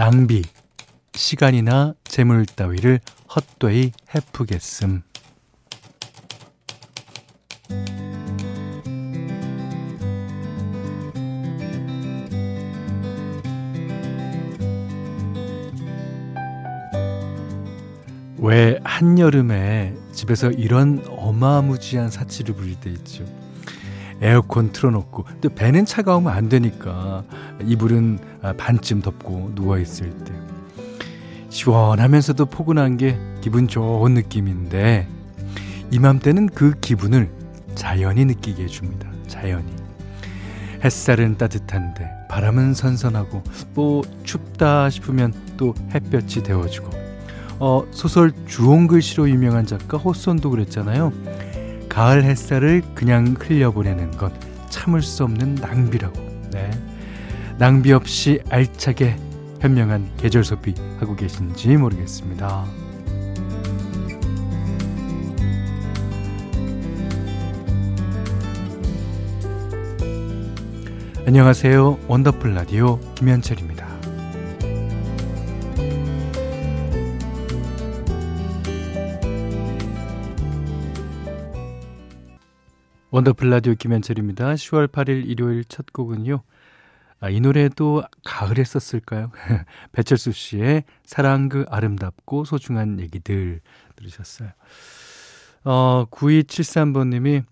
낭비, 0.00 0.42
시간이나 1.12 1.92
재물 2.04 2.46
따위를 2.46 3.00
헛되이 3.36 3.92
해프겠음. 4.14 5.02
왜 18.38 18.80
한여름에 18.82 19.94
집에서 20.12 20.50
이런 20.50 21.04
어마무지한 21.10 22.08
사치를 22.08 22.54
부릴 22.54 22.80
때 22.80 22.88
있죠. 22.88 23.39
에어컨 24.20 24.72
틀어놓고 24.72 25.24
또 25.40 25.48
배는 25.48 25.84
차가우면 25.86 26.32
안 26.32 26.48
되니까 26.48 27.24
이불은 27.64 28.18
반쯤 28.56 29.02
덮고 29.02 29.52
누워 29.54 29.78
있을 29.78 30.10
때 30.24 30.32
시원하면서도 31.48 32.46
포근한 32.46 32.96
게 32.96 33.18
기분 33.40 33.66
좋은 33.66 34.14
느낌인데 34.14 35.08
이맘때는 35.90 36.50
그 36.50 36.74
기분을 36.80 37.30
자연이 37.74 38.24
느끼게 38.24 38.64
해줍니다. 38.64 39.08
자연이 39.26 39.66
햇살은 40.84 41.36
따뜻한데 41.36 42.08
바람은 42.28 42.74
선선하고 42.74 43.42
뭐 43.74 44.02
춥다 44.24 44.90
싶으면 44.90 45.34
또 45.56 45.74
햇볕이 45.94 46.42
데워주고 46.42 46.90
어, 47.58 47.84
소설 47.90 48.32
주홍글씨로 48.46 49.28
유명한 49.28 49.66
작가 49.66 49.98
호손도 49.98 50.50
그랬잖아요. 50.50 51.12
가을 52.00 52.24
햇살을 52.24 52.82
그냥 52.94 53.36
흘려보내는 53.38 54.12
것 54.12 54.32
참을 54.70 55.02
수 55.02 55.22
없는 55.24 55.56
낭비라고. 55.56 56.18
네. 56.50 56.70
낭비 57.58 57.92
없이 57.92 58.40
알차게 58.48 59.16
현명한 59.60 60.16
계절 60.16 60.42
소비 60.42 60.74
하고 60.98 61.14
계신지 61.14 61.76
모르겠습니다. 61.76 62.64
안녕하세요. 71.26 71.98
원더풀 72.08 72.54
라디오 72.54 72.98
김현철입니다. 73.14 73.89
원더풀 83.20 83.50
라디오 83.50 83.74
김현철입니다. 83.74 84.54
10월 84.54 84.88
8일 84.88 85.28
일요일 85.28 85.62
첫 85.64 85.92
곡은요. 85.92 86.40
아, 87.20 87.28
이 87.28 87.38
노래도 87.40 88.02
가을에 88.24 88.64
썼을까요? 88.64 89.30
배철수 89.92 90.32
씨의 90.32 90.84
사랑 91.04 91.50
그 91.50 91.66
아름답고 91.68 92.46
소중한 92.46 92.98
얘기들 92.98 93.60
들으셨어요. 93.96 94.48
어, 95.64 96.06
9273번님이 96.10 97.44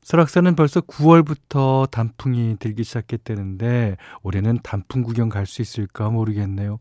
설악산은 0.00 0.56
벌써 0.56 0.80
9월부터 0.80 1.90
단풍이 1.90 2.56
들기 2.58 2.82
시작했다는데 2.82 3.98
올해는 4.22 4.60
단풍 4.62 5.02
구경 5.02 5.28
갈 5.28 5.44
수 5.44 5.60
있을까 5.60 6.08
모르겠네요. 6.08 6.78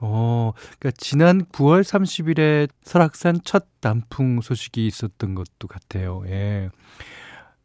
어, 0.00 0.52
그러니까 0.78 0.96
지난 0.96 1.44
9월 1.46 1.82
30일에 1.82 2.68
설악산 2.84 3.40
첫 3.42 3.66
단풍 3.80 4.42
소식이 4.42 4.86
있었던 4.86 5.34
것도 5.34 5.66
같아요. 5.66 6.22
예. 6.28 6.70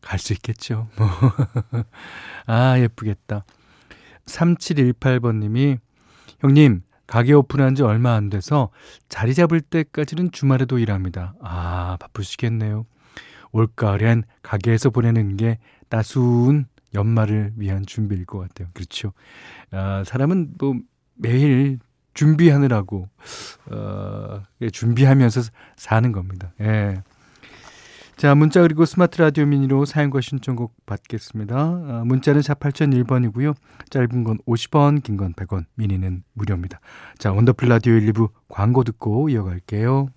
갈 0.03 0.19
수 0.19 0.33
있겠죠. 0.33 0.87
뭐. 0.97 1.07
아, 2.45 2.77
예쁘겠다. 2.79 3.45
3718번님이, 4.25 5.79
형님, 6.39 6.81
가게 7.07 7.33
오픈한 7.33 7.75
지 7.75 7.83
얼마 7.83 8.13
안 8.15 8.29
돼서 8.29 8.69
자리 9.09 9.33
잡을 9.33 9.61
때까지는 9.61 10.31
주말에도 10.31 10.79
일합니다. 10.79 11.35
아, 11.41 11.97
바쁘시겠네요. 11.99 12.85
올가을엔 13.51 14.23
가게에서 14.41 14.89
보내는 14.89 15.37
게 15.37 15.59
따스운 15.89 16.65
연말을 16.93 17.53
위한 17.55 17.85
준비일 17.85 18.25
것 18.25 18.39
같아요. 18.39 18.69
그렇죠. 18.73 19.13
아, 19.71 20.03
사람은 20.05 20.55
뭐 20.59 20.75
매일 21.15 21.79
준비하느라고, 22.13 23.09
어, 23.71 24.43
준비하면서 24.71 25.41
사는 25.75 26.11
겁니다. 26.11 26.53
예. 26.61 27.01
자, 28.23 28.35
문자 28.35 28.61
그리고 28.61 28.85
스마트 28.85 29.21
라디오 29.21 29.45
미니로 29.45 29.83
사연과 29.83 30.21
신청곡 30.21 30.85
받겠습니다. 30.85 31.57
아, 31.57 32.03
문자는 32.05 32.41
4 32.41 32.53
8001번이고요. 32.53 33.53
짧은 33.89 34.23
건 34.23 34.37
50원, 34.47 35.03
긴 35.03 35.17
건 35.17 35.33
100원, 35.33 35.65
미니는 35.75 36.23
무료입니다. 36.31 36.79
자, 37.17 37.33
원더풀 37.33 37.67
라디오 37.67 37.95
1, 37.95 38.13
2부 38.13 38.29
광고 38.47 38.85
듣고 38.85 39.27
이어갈게요. 39.27 40.07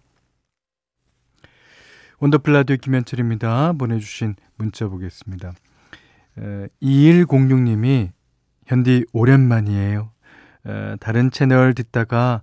원더풀 2.20 2.52
라디오 2.52 2.76
김현철입니다. 2.76 3.72
보내주신 3.72 4.36
문자 4.54 4.86
보겠습니다. 4.86 5.54
에, 6.38 6.68
2106님이 6.80 8.10
현디 8.66 9.06
오랜만이에요. 9.14 10.12
에, 10.64 10.96
다른 11.00 11.32
채널 11.32 11.74
듣다가 11.74 12.42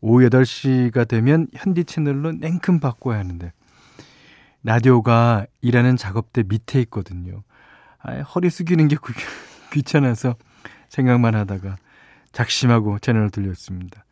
오후 0.00 0.26
8시가 0.30 1.06
되면 1.06 1.46
현디 1.52 1.84
채널로 1.84 2.32
냉큼 2.32 2.80
바꿔야 2.80 3.18
하는데 3.18 3.52
라디오가 4.62 5.46
일하는 5.60 5.96
작업대 5.96 6.44
밑에 6.46 6.80
있거든요. 6.82 7.42
아, 8.00 8.20
허리 8.20 8.50
숙이는 8.50 8.88
게 8.88 8.96
귀찮아서 9.72 10.36
생각만 10.88 11.34
하다가 11.34 11.76
작심하고 12.32 12.98
채널을 12.98 13.30
돌렸습니다. 13.30 14.04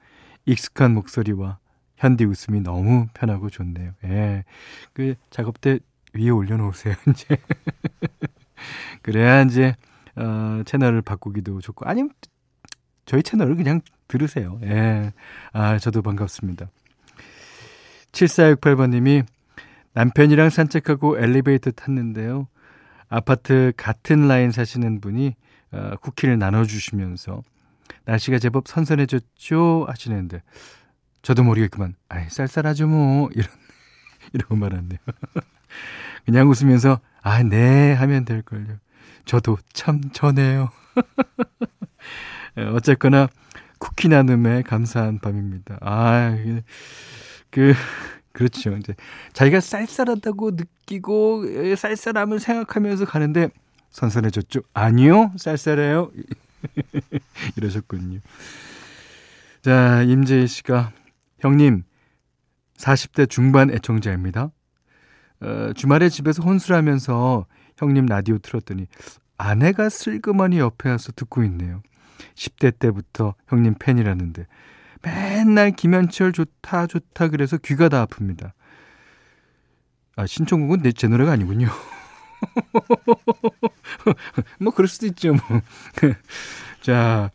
익숙한 0.44 0.94
목소리와 0.94 1.58
현디 1.96 2.24
웃음이 2.24 2.60
너무 2.60 3.06
편하고 3.14 3.50
좋네요. 3.50 3.92
예. 4.04 4.44
그 4.92 5.14
작업대 5.30 5.78
위에 6.14 6.30
올려놓으세요, 6.30 6.94
이제. 7.10 7.36
그래야 9.02 9.42
이제, 9.42 9.74
어, 10.14 10.62
채널을 10.64 11.02
바꾸기도 11.02 11.60
좋고, 11.60 11.86
아니면 11.86 12.10
저희 13.04 13.22
채널을 13.22 13.56
그냥 13.56 13.80
들으세요. 14.08 14.58
예. 14.62 15.12
아, 15.52 15.78
저도 15.78 16.02
반갑습니다. 16.02 16.68
7468번님이 18.12 19.24
남편이랑 19.96 20.50
산책하고 20.50 21.18
엘리베이터 21.18 21.70
탔는데요. 21.70 22.48
아파트 23.08 23.72
같은 23.78 24.28
라인 24.28 24.50
사시는 24.52 25.00
분이 25.00 25.34
어, 25.72 25.96
쿠키를 26.02 26.38
나눠주시면서 26.38 27.42
날씨가 28.04 28.38
제법 28.38 28.68
선선해졌죠 28.68 29.86
하시는데 29.88 30.42
저도 31.22 31.44
모르게 31.44 31.68
그만 31.68 31.96
아이 32.10 32.28
쌀쌀하죠 32.28 32.86
뭐 32.88 33.30
이런 33.32 33.48
이러고 34.34 34.54
말았네요. 34.56 34.98
그냥 36.26 36.50
웃으면서 36.50 37.00
아 37.22 37.42
네 37.42 37.94
하면 37.94 38.26
될 38.26 38.42
걸요. 38.42 38.76
저도 39.24 39.56
참 39.72 40.02
전해요. 40.12 40.68
어쨌거나 42.74 43.28
쿠키 43.78 44.08
나눔에 44.08 44.60
감사한 44.62 45.20
밤입니다. 45.20 45.78
아, 45.80 46.36
그 46.36 46.62
그 47.56 47.72
렇죠. 48.38 48.76
이제 48.76 48.94
자기가 49.32 49.60
쌀쌀하다고 49.60 50.52
느끼고 50.52 51.76
쌀쌀함을 51.76 52.40
생각하면서 52.40 53.04
가는데 53.06 53.48
선선해졌죠. 53.90 54.60
아니요, 54.74 55.32
쌀쌀해요. 55.36 56.10
이러셨군요. 57.56 58.20
자, 59.62 60.02
임재희 60.02 60.46
씨가 60.46 60.92
형님 61.40 61.84
40대 62.76 63.28
중반 63.28 63.70
애청자입니다. 63.70 64.50
어, 65.40 65.72
주말에 65.74 66.08
집에서 66.08 66.42
혼술하면서 66.42 67.46
형님 67.76 68.06
라디오 68.06 68.38
틀었더니 68.38 68.86
아내가 69.38 69.88
슬그머니 69.88 70.58
옆에 70.58 70.90
와서 70.90 71.12
듣고 71.14 71.42
있네요. 71.44 71.82
10대 72.34 72.78
때부터 72.78 73.34
형님 73.48 73.74
팬이라는데 73.78 74.46
맨날 75.06 75.70
김현철 75.70 76.32
좋다 76.32 76.88
좋다 76.88 77.28
그래서 77.28 77.56
귀가 77.58 77.88
다 77.88 78.04
아픕니다. 78.04 78.50
아 80.16 80.26
신청곡은 80.26 80.82
내 80.82 80.92
제 80.92 81.06
노래가 81.06 81.30
아니군요. 81.32 81.68
뭐 84.58 84.72
그럴 84.74 84.88
수도 84.88 85.06
있죠. 85.06 85.34
뭐. 85.34 85.40
자 86.82 87.30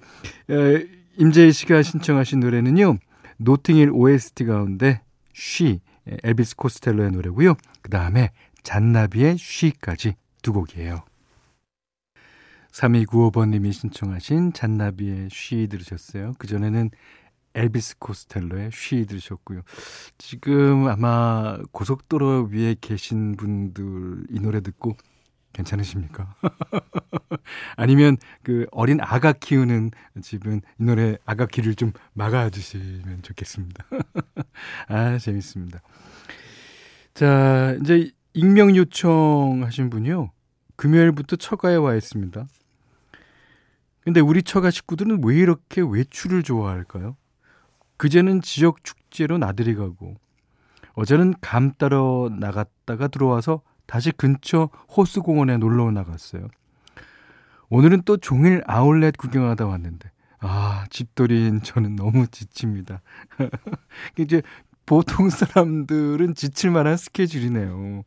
임재희 1.18 1.54
씨가 1.54 1.82
신청하신 1.82 2.42
노래는요. 2.42 2.98
노팅힐 3.38 3.92
OST 3.92 4.46
가운데 4.46 5.02
쉬 5.34 5.80
엘비스 6.24 6.58
코스텔로의 6.58 7.12
노래고요. 7.12 7.56
그 7.82 7.90
다음에 7.90 8.32
잔나비의 8.64 9.38
쉬까지 9.38 10.16
두 10.42 10.52
곡이에요. 10.52 11.06
3295번님이 12.72 13.72
신청하신 13.72 14.54
잔나비의 14.54 15.30
쉬 15.32 15.68
들으셨어요. 15.68 16.34
그전에는 16.38 16.90
엘비스 17.56 18.00
코스텔로의 18.00 18.72
쉬 18.74 19.06
들으셨고요. 19.06 19.62
지금 20.18 20.88
아마 20.88 21.58
고속도로 21.72 22.50
위에 22.52 22.76
계신 22.80 23.36
분들 23.36 24.26
이 24.30 24.40
노래 24.40 24.62
듣고 24.62 24.96
괜찮으십니까? 25.54 26.34
아니면 27.76 28.18
그 28.44 28.66
어린 28.72 29.00
아가 29.02 29.34
키우는 29.34 29.92
집은 30.22 30.62
이 30.80 30.84
노래 30.84 31.18
아가 31.26 31.46
키를 31.46 31.76
좀 31.76 31.92
막아주시면 32.14 33.22
좋겠습니다. 33.24 33.86
아, 34.88 35.18
재밌습니다. 35.18 35.82
자, 37.14 37.76
이제 37.82 38.12
익명 38.34 38.76
요청하신 38.76 39.90
분이요. 39.90 40.32
금요일부터 40.78 41.36
처가에 41.36 41.76
와 41.76 41.96
있습니다. 41.96 42.48
근데 44.04 44.20
우리 44.20 44.42
처가 44.42 44.72
식구들은 44.72 45.24
왜 45.24 45.36
이렇게 45.36 45.82
외출을 45.82 46.44
좋아할까요? 46.44 47.16
그제는 48.02 48.42
지역 48.42 48.84
축제로 48.84 49.38
나들이 49.38 49.76
가고 49.76 50.16
어제는 50.96 51.36
감 51.40 51.72
따러 51.78 52.32
나갔다가 52.36 53.08
들어와서 53.08 53.62
다시 53.86 54.12
근처 54.12 54.70
호수공원에 54.98 55.58
놀러 55.58 55.92
나갔어요. 55.92 56.48
오늘은 57.70 58.02
또 58.06 58.18
종일 58.18 58.64
아울렛 58.66 59.18
구경하다 59.18 59.68
왔는데 59.68 60.10
아 60.40 60.86
집돌이인 60.90 61.62
저는 61.62 61.96
너무 61.96 62.26
지칩니다. 62.26 63.04
이제 64.18 64.42
보통 64.88 65.30
사람들은 65.30 66.34
지칠 66.34 66.72
만한 66.72 66.98
스케줄이네요. 66.98 68.02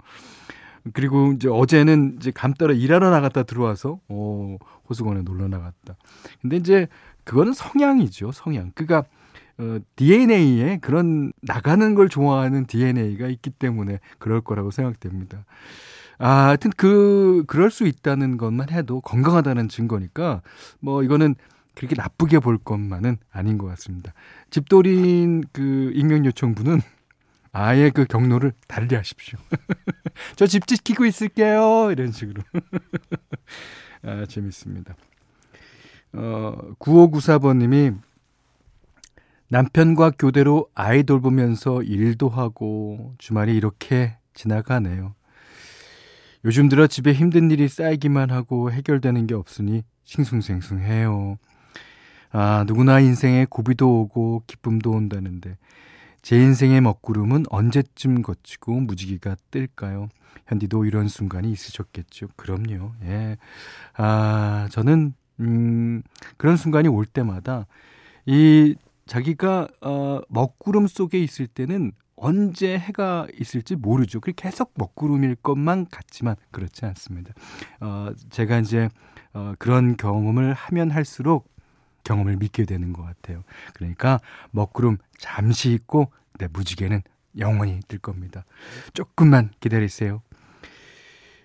그리고 0.93 1.35
이제 1.35 1.49
어제는 1.49 2.17
이제 2.17 2.33
감 2.33 2.53
따러 2.53 2.75
일하러 2.75 3.11
나갔다 3.11 3.45
들어와서 3.45 4.01
어 4.09 4.57
호수공원에 4.91 5.23
놀러 5.23 5.47
나갔다. 5.47 5.95
근데 6.43 6.57
이제 6.57 6.89
그거는 7.23 7.53
성향이죠, 7.53 8.33
성향. 8.33 8.73
그니까 8.75 9.05
어, 9.59 9.79
DNA에 9.97 10.79
그런 10.79 11.33
나가는 11.41 11.95
걸 11.95 12.09
좋아하는 12.09 12.67
DNA가 12.67 13.29
있기 13.29 13.51
때문에 13.51 14.01
그럴 14.19 14.41
거라고 14.41 14.71
생각됩니다. 14.71 15.45
아, 16.19 16.47
하여튼 16.49 16.71
그, 16.77 17.45
그럴 17.47 17.71
수 17.71 17.87
있다는 17.87 18.37
것만 18.37 18.71
해도 18.71 19.01
건강하다는 19.01 19.69
증거니까 19.69 20.43
뭐 20.81 21.03
이거는 21.03 21.35
그렇게 21.75 21.95
나쁘게 21.97 22.39
볼 22.39 22.57
것만은 22.59 23.17
아닌 23.33 23.59
것 23.59 23.67
같습니다. 23.67 24.13
집돌이인 24.51 25.43
그 25.53 25.91
익명 25.95 26.25
요청분은 26.25 26.81
아예 27.53 27.91
그 27.91 28.05
경로를 28.05 28.53
달리 28.69 28.95
하십시오. 28.97 29.39
저 30.37 30.47
집 30.47 30.67
지키고 30.67 31.05
있을게요. 31.05 31.91
이런 31.93 32.13
식으로. 32.13 32.43
아, 34.03 34.27
재밌습니다. 34.27 34.95
어, 36.13 36.57
9594번님이 36.79 37.97
남편과 39.55 40.15
교대로 40.19 40.69
아이 40.75 41.05
돌보면서 41.05 41.85
일도 41.85 42.29
하고 42.29 43.15
주말이 43.19 43.57
이렇게 43.57 44.17
지나가네요. 44.35 45.15
요즘 46.45 46.69
들어 46.69 46.89
집에 46.89 47.13
힘든 47.13 47.53
일이 47.53 47.69
쌓이기만 47.69 48.33
하고 48.33 48.73
해결되는 48.73 49.29
게 49.29 49.35
없으니 49.37 49.85
싱숭생숭해요. 50.03 51.39
아, 52.33 52.65
누구나 52.67 52.99
인생에 52.99 53.47
고비도 53.49 54.01
오고 54.01 54.43
기쁨도 54.49 54.91
온다는데 54.91 55.57
제 56.21 56.35
인생의 56.37 56.81
먹구름은 56.81 57.45
언제쯤 57.49 58.23
거치고 58.23 58.81
무지개가 58.81 59.37
뜰까요? 59.53 60.09
현디도 60.49 60.85
이런 60.85 61.07
순간이 61.07 61.53
있으셨겠죠. 61.53 62.27
그럼요. 62.35 62.91
예. 63.05 63.37
아, 63.97 64.67
저는 64.73 65.15
음, 65.39 66.03
그런 66.39 66.57
순간이 66.57 66.89
올 66.89 67.07
때마다 67.07 67.67
이 68.27 68.75
자기가 69.07 69.69
어, 69.81 70.21
먹구름 70.29 70.87
속에 70.87 71.19
있을 71.19 71.47
때는 71.47 71.93
언제 72.17 72.79
해가 72.79 73.27
있을지 73.39 73.77
모르죠. 73.77 74.21
그 74.21 74.33
계속 74.33 74.73
먹구름일 74.77 75.37
것만 75.37 75.87
같지만 75.91 76.37
그렇지 76.51 76.85
않습니다. 76.87 77.33
어, 77.81 78.11
제가 78.31 78.61
이제 78.61 78.89
어, 79.33 79.55
그런 79.59 79.97
경험을 79.97 80.55
하면 80.55 80.91
할수록 80.91 81.53
경험을 82.05 82.37
믿게 82.37 82.65
되는 82.65 82.93
것 82.93 83.03
같아요. 83.03 83.43
그러니까 83.75 84.21
먹구름 84.51 84.99
잠시 85.19 85.73
있고 85.73 86.13
내 86.39 86.49
무지개는 86.53 87.03
영원히 87.39 87.81
뜰 87.89 87.99
겁니다. 87.99 88.45
조금만 88.93 89.51
기다리세요. 89.61 90.23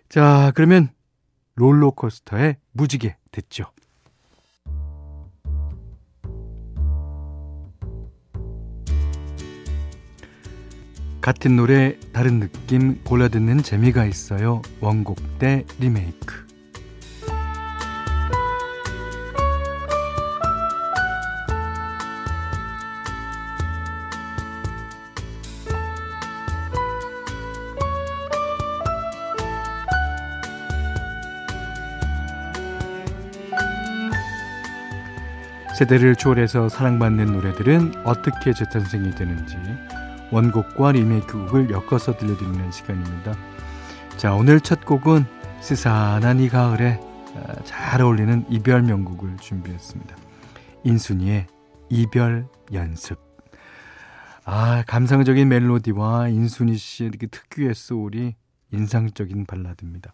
자, 0.07 0.51
그러면 0.55 0.89
롤러코스터의 1.55 2.57
무지개 2.71 3.15
듣죠. 3.31 3.65
같은 11.21 11.55
노래 11.55 11.95
다른 12.13 12.39
느낌 12.39 13.03
골라 13.03 13.27
듣는 13.27 13.61
재미가 13.61 14.05
있어요. 14.05 14.61
원곡 14.79 15.39
대 15.39 15.65
리메이크. 15.79 16.49
세대를 35.77 36.17
초월해서 36.17 36.67
사랑받는 36.67 37.27
노래들은 37.27 38.01
어떻게 38.03 38.51
재탄생이 38.51 39.11
되는지 39.11 39.55
원곡과 40.31 40.91
리메이크 40.93 41.45
곡을 41.45 41.71
엮어서 41.71 42.17
들려드리는 42.17 42.71
시간입니다. 42.71 43.35
자, 44.17 44.33
오늘 44.33 44.59
첫 44.59 44.85
곡은 44.85 45.25
스산한 45.61 46.39
이 46.39 46.49
가을에 46.49 46.99
아, 47.35 47.63
잘 47.63 48.01
어울리는 48.01 48.45
이별 48.49 48.83
명곡을 48.83 49.37
준비했습니다. 49.37 50.15
인순이의 50.83 51.47
이별 51.89 52.47
연습. 52.73 53.17
아, 54.45 54.83
감상적인 54.87 55.47
멜로디와 55.47 56.29
인순이 56.29 56.75
씨의 56.75 57.11
그 57.19 57.27
특유의 57.27 57.75
소울이 57.75 58.35
인상적인 58.71 59.45
발라드입니다. 59.45 60.13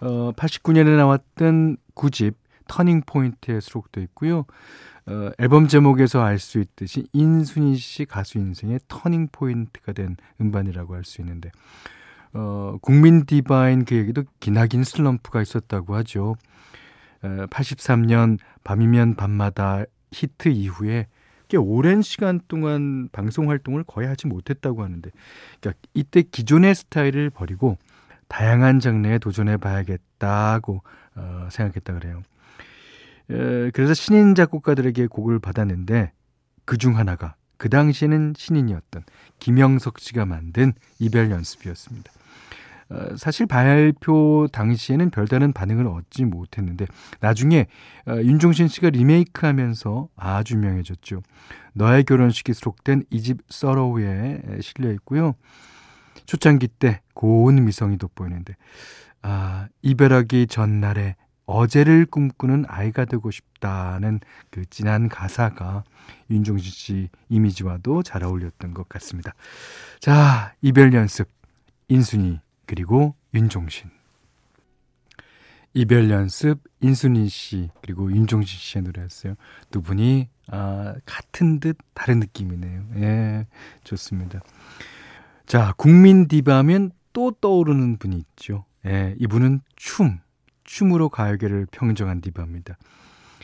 어, 0.00 0.32
89년에 0.32 0.96
나왔던 0.96 1.76
9집 1.94 2.34
터닝 2.68 3.02
포인트에 3.06 3.60
수록되어 3.60 4.04
있고요. 4.04 4.44
어, 5.06 5.30
앨범 5.38 5.66
제목에서 5.68 6.22
알 6.22 6.38
수 6.38 6.58
있듯이 6.60 7.06
인순이 7.12 7.76
씨 7.76 8.04
가수 8.04 8.38
인생의 8.38 8.80
터닝 8.88 9.28
포인트가 9.32 9.92
된 9.92 10.16
음반이라고 10.40 10.94
할 10.94 11.04
수 11.04 11.20
있는데 11.20 11.50
어, 12.34 12.78
국민 12.80 13.26
디바인 13.26 13.84
그에게도 13.84 14.24
기나긴 14.40 14.84
슬럼프가 14.84 15.42
있었다고 15.42 15.94
하죠. 15.96 16.36
어, 17.22 17.46
83년 17.50 18.38
밤이면 18.64 19.16
밤마다 19.16 19.84
히트 20.12 20.48
이후에 20.48 21.06
꽤 21.48 21.56
오랜 21.58 22.00
시간 22.00 22.40
동안 22.48 23.08
방송 23.12 23.50
활동을 23.50 23.84
거의 23.84 24.08
하지 24.08 24.26
못했다고 24.26 24.82
하는데 24.82 25.10
그러니까 25.60 25.80
이때 25.94 26.22
기존의 26.22 26.74
스타일을 26.74 27.28
버리고 27.28 27.76
다양한 28.28 28.80
장르에 28.80 29.18
도전해 29.18 29.58
봐야겠다고 29.58 30.82
어, 31.16 31.48
생각했다 31.50 31.92
그래요. 31.92 32.22
그래서 33.26 33.94
신인 33.94 34.34
작곡가들에게 34.34 35.06
곡을 35.06 35.38
받았는데 35.38 36.12
그 36.64 36.76
중 36.76 36.96
하나가 36.96 37.34
그 37.56 37.68
당시에는 37.68 38.34
신인이었던 38.36 39.04
김영석 39.38 39.98
씨가 40.00 40.26
만든 40.26 40.72
이별 40.98 41.30
연습이었습니다. 41.30 42.10
어, 42.90 43.16
사실 43.16 43.46
발표 43.46 44.48
당시에는 44.52 45.10
별다른 45.10 45.52
반응을 45.52 45.86
얻지 45.86 46.24
못했는데 46.24 46.86
나중에 47.20 47.66
어, 48.06 48.16
윤종신 48.16 48.68
씨가 48.68 48.90
리메이크하면서 48.90 50.08
아주 50.16 50.54
유명해졌죠. 50.54 51.22
너의 51.74 52.04
결혼식이 52.04 52.52
수록된 52.52 53.04
이 53.10 53.20
집 53.22 53.38
서러우에 53.48 54.42
실려 54.60 54.92
있고요. 54.92 55.34
초창기 56.26 56.68
때 56.68 57.00
고운 57.14 57.64
미성이 57.64 57.96
돋보이는데 57.96 58.56
아 59.22 59.68
이별하기 59.82 60.48
전날에 60.48 61.16
어제를 61.52 62.06
꿈꾸는 62.06 62.64
아이가 62.68 63.04
되고 63.04 63.30
싶다는 63.30 64.20
그 64.50 64.64
진한 64.66 65.08
가사가 65.08 65.84
윤종신 66.30 66.70
씨 66.70 67.08
이미지와도 67.28 68.02
잘 68.02 68.24
어울렸던 68.24 68.74
것 68.74 68.88
같습니다. 68.88 69.34
자, 70.00 70.54
이별 70.62 70.92
연습. 70.94 71.28
인순이 71.88 72.40
그리고 72.66 73.14
윤종신. 73.34 73.90
이별 75.74 76.10
연습 76.10 76.60
인순이 76.80 77.28
씨 77.28 77.70
그리고 77.80 78.10
윤종신 78.10 78.58
씨의 78.58 78.82
노래였어요. 78.84 79.34
두 79.70 79.82
분이 79.82 80.28
아, 80.48 80.94
같은 81.06 81.60
듯 81.60 81.78
다른 81.94 82.20
느낌이네요. 82.20 82.84
예, 82.96 83.46
좋습니다. 83.84 84.40
자, 85.46 85.72
국민 85.76 86.28
디바면 86.28 86.92
또 87.12 87.30
떠오르는 87.30 87.98
분이 87.98 88.16
있죠. 88.16 88.64
예, 88.86 89.14
이분은 89.18 89.60
춤. 89.76 90.18
춤으로 90.64 91.08
가요계를 91.08 91.66
평정한 91.70 92.20
디바입니다. 92.20 92.76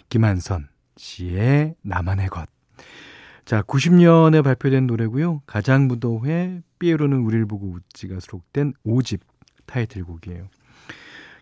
김한선 0.08 0.68
씨의 0.96 1.74
나만의 1.82 2.28
것. 2.28 2.48
자, 3.44 3.62
90년에 3.62 4.44
발표된 4.44 4.86
노래고요. 4.86 5.42
가장 5.46 5.88
무도회 5.88 6.62
삐에로는 6.78 7.18
우리를 7.18 7.46
보고 7.46 7.72
웃지가 7.72 8.20
수록된 8.20 8.74
5집 8.84 9.20
타이틀곡이에요. 9.66 10.48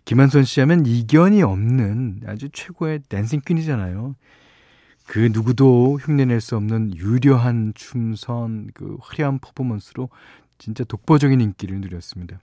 김한선 0.05 0.45
씨 0.45 0.61
하면 0.61 0.85
이견이 0.85 1.43
없는 1.43 2.21
아주 2.25 2.47
최고의 2.49 2.99
댄싱 3.09 3.41
퀸이잖아요. 3.45 4.15
그 5.05 5.29
누구도 5.33 5.99
흉내낼 6.01 6.39
수 6.39 6.55
없는 6.55 6.95
유려한 6.95 7.73
춤선, 7.75 8.69
그 8.73 8.97
화려한 9.01 9.39
퍼포먼스로 9.39 10.09
진짜 10.57 10.83
독보적인 10.83 11.41
인기를 11.41 11.81
누렸습니다. 11.81 12.39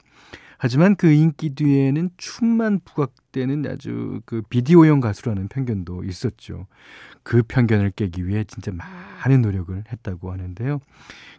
하지만 0.59 0.97
그 0.97 1.11
인기 1.11 1.55
뒤에는 1.55 2.11
춤만 2.17 2.81
부각되는 2.85 3.67
아주 3.71 4.21
그 4.25 4.43
비디오용 4.43 5.01
가수라는 5.01 5.49
편견도 5.49 6.05
있었죠. 6.05 6.67
그 7.23 7.43
편견을 7.43 7.93
깨기 7.93 8.27
위해 8.27 8.45
진짜 8.45 8.71
많은 8.73 9.43
노력을 9.43 9.83
했다고 9.91 10.33
하는데요. 10.33 10.81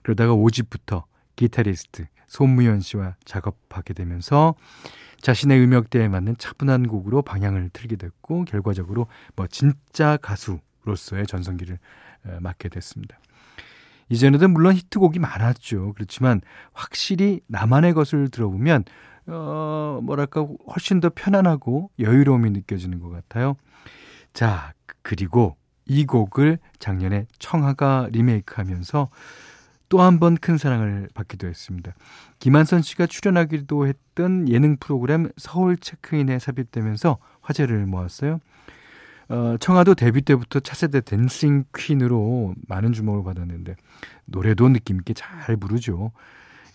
그러다가 0.04 0.34
5집부터 0.34 1.04
기타리스트 1.36 2.08
손무현 2.28 2.82
씨와 2.82 3.16
작업하게 3.26 3.94
되면서 3.94 4.56
자신의 5.22 5.60
음역대에 5.64 6.08
맞는 6.08 6.38
차분한 6.38 6.88
곡으로 6.88 7.22
방향을 7.22 7.70
틀게 7.72 7.96
됐고 7.96 8.46
결과적으로 8.46 9.08
뭐 9.36 9.48
진짜 9.48 10.18
가수로서의 10.18 11.26
전성기를 11.28 11.80
맞게 12.42 12.70
됐습니다. 12.70 13.18
이전에도 14.10 14.48
물론 14.48 14.76
히트곡이 14.76 15.20
많았죠. 15.20 15.94
그렇지만 15.94 16.42
확실히 16.74 17.42
나만의 17.48 17.94
것을 17.94 18.30
들어보면 18.30 18.84
어 19.28 20.00
뭐랄까 20.04 20.46
훨씬 20.72 21.00
더 21.00 21.10
편안하고 21.14 21.90
여유로움이 22.00 22.52
느껴지는 22.52 23.00
것 23.00 23.10
같아요. 23.10 23.56
자 24.34 24.74
그리고 25.02 25.56
이 25.88 26.06
곡을 26.06 26.60
작년에 26.80 27.26
청하가 27.40 28.10
리메이크하면서 28.12 29.10
또 29.90 30.00
한 30.02 30.20
번 30.20 30.36
큰 30.38 30.58
사랑을 30.58 31.08
받기도 31.14 31.48
했습니다. 31.48 31.94
김한선 32.40 32.82
씨가 32.82 33.06
출연하기도 33.06 33.88
했던 33.88 34.50
예능 34.50 34.78
프로그램 34.78 35.30
서울 35.38 35.78
체크인에 35.78 36.40
삽입되면서 36.40 37.18
화제를 37.42 37.86
모았어요. 37.86 38.40
어, 39.30 39.58
청아도 39.60 39.96
데뷔 39.96 40.22
때부터 40.22 40.60
차세대 40.60 41.02
댄싱 41.02 41.66
퀸으로 41.76 42.54
많은 42.68 42.94
주목을 42.94 43.24
받았는데 43.24 43.76
노래도 44.26 44.70
느낌 44.70 44.98
있게 44.98 45.14
잘 45.14 45.58
부르죠. 45.58 46.12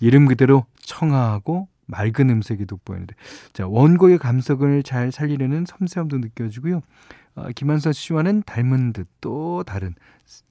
이름 0.00 0.26
그대로 0.26 0.64
청아하고 0.80 1.68
맑은 1.86 2.30
음색이 2.30 2.66
돋보이는데 2.66 3.14
자 3.52 3.66
원곡의 3.66 4.18
감성을 4.18 4.82
잘 4.82 5.12
살리려는 5.12 5.64
섬세함도 5.66 6.18
느껴지고요. 6.18 6.80
어, 7.34 7.48
김한선 7.54 7.92
씨와는 7.92 8.42
닮은 8.44 8.92
듯 8.92 9.08
또 9.20 9.62
다른 9.64 9.94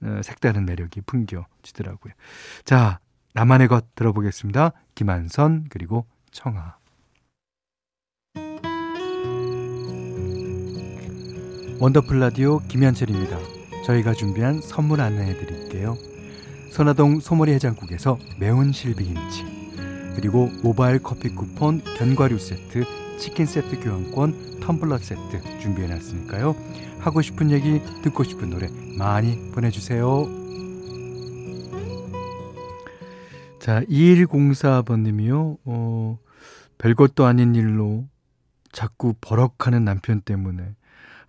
어, 0.03 0.21
색다른 0.23 0.65
매력이 0.65 1.01
풍겨지더라고요. 1.01 2.13
자 2.65 2.99
나만의 3.33 3.67
것 3.67 3.95
들어보겠습니다. 3.95 4.71
김한선 4.95 5.67
그리고 5.69 6.05
청아. 6.31 6.78
원더풀 11.81 12.19
라디오 12.19 12.59
김현철입니다. 12.67 13.37
저희가 13.85 14.13
준비한 14.13 14.59
선물 14.61 14.99
안내해 14.99 15.33
드릴게요. 15.37 15.97
선화동 16.71 17.21
소머리 17.21 17.53
해장국에서 17.53 18.19
매운 18.37 18.73
실비김치 18.73 19.45
그리고 20.17 20.49
모바일 20.61 20.99
커피 20.99 21.29
쿠폰 21.29 21.81
견과류 21.97 22.37
세트 22.37 22.83
치킨 23.17 23.45
세트 23.45 23.79
교환권 23.79 24.59
텀블러 24.59 24.99
세트 24.99 25.59
준비해 25.61 25.87
놨으니까요. 25.87 26.53
하고 26.99 27.21
싶은 27.21 27.49
얘기 27.49 27.81
듣고 28.03 28.25
싶은 28.25 28.49
노래 28.49 28.67
많이 28.97 29.49
보내주세요. 29.51 30.27
자 33.61 33.81
2104번님이요. 33.83 35.59
어, 35.63 36.19
별것도 36.77 37.25
아닌 37.25 37.55
일로 37.55 38.05
자꾸 38.73 39.13
버럭하는 39.21 39.85
남편 39.85 40.19
때문에 40.19 40.75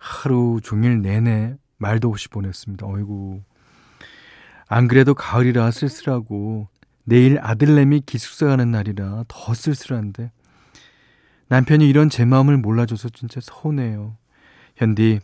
하루 0.01 0.59
종일 0.63 1.03
내내 1.03 1.53
말도 1.77 2.09
없이 2.09 2.27
보냈습니다. 2.27 2.87
어이구. 2.87 3.43
안 4.67 4.87
그래도 4.87 5.13
가을이라 5.13 5.69
쓸쓸하고 5.69 6.67
내일 7.03 7.37
아들내미 7.39 8.01
기숙사 8.07 8.47
가는 8.47 8.71
날이라 8.71 9.25
더 9.27 9.53
쓸쓸한데 9.53 10.31
남편이 11.49 11.87
이런 11.87 12.09
제 12.09 12.25
마음을 12.25 12.57
몰라줘서 12.57 13.09
진짜 13.09 13.39
서운해요. 13.43 14.17
현디 14.75 15.19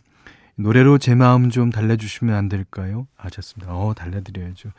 노래로 0.54 0.98
제 0.98 1.16
마음 1.16 1.50
좀 1.50 1.70
달래주시면 1.70 2.36
안 2.36 2.48
될까요? 2.48 3.08
아 3.16 3.28
좋습니다. 3.30 3.74
어 3.74 3.94
달래드려야죠. 3.94 4.70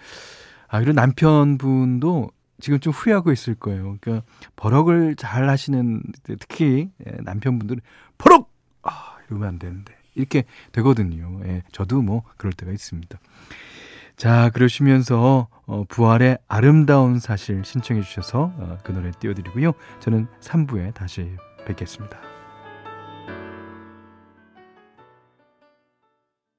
아 0.70 0.80
그리고 0.80 0.94
남편분도 0.94 2.32
지금 2.62 2.80
좀 2.80 2.94
후회하고 2.94 3.34
있을 3.34 3.56
거예요. 3.56 3.98
그러니까 4.00 4.26
버럭을 4.56 5.18
잘 5.18 5.50
하시는 5.50 6.02
특히 6.24 6.90
예, 7.06 7.18
남편분들은 7.24 7.82
버럭 8.18 8.50
아 8.84 9.19
이러면 9.30 9.48
안 9.48 9.60
되는데 9.60 9.96
이렇게 10.16 10.44
되거든요. 10.72 11.40
예, 11.46 11.64
저도 11.72 12.02
뭐 12.02 12.24
그럴 12.38 12.54
때가 12.54 12.72
있습니다. 12.72 13.20
자, 14.18 14.50
그러시면서 14.50 15.48
어, 15.66 15.86
부활의 15.88 16.40
아름다운 16.48 17.20
사실 17.20 17.64
신청해 17.64 18.02
주셔서 18.02 18.52
어, 18.58 18.78
그 18.84 18.92
노래 18.92 19.12
띄워드리고요. 19.12 19.72
저는 20.02 20.28
3부에 20.42 20.94
다시 20.94 21.38
뵙겠습니다. 21.66 22.39